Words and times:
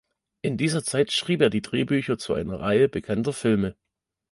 In 0.41 0.57
dieser 0.57 0.83
Zeit 0.83 1.11
schrieb 1.11 1.41
er 1.43 1.51
die 1.51 1.61
Drehbücher 1.61 2.17
zu 2.17 2.33
einer 2.33 2.59
Reihe 2.59 2.89
bekannter 2.89 3.33
Filme. 3.33 3.75